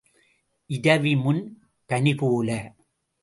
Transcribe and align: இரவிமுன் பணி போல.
இரவிமுன் 0.69 1.41
பணி 1.85 2.15
போல. 2.15 2.49